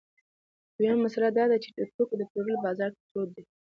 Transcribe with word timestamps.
دویمه 0.75 0.97
مسئله 1.05 1.29
دا 1.37 1.43
ده 1.51 1.57
چې 1.63 1.69
د 1.77 1.79
توکو 1.93 2.13
د 2.17 2.21
پلورلو 2.29 2.61
بازار 2.65 2.89
تود 3.11 3.29
دی 3.35 3.43